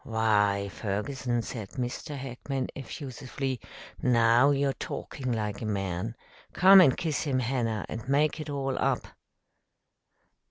[0.03, 2.17] "Why, Ferguson," said Mr.
[2.17, 3.61] Hackman effusively,
[4.01, 6.15] "now you're talking like a man.
[6.53, 9.09] Come and kiss him, Hannah, and make it all up."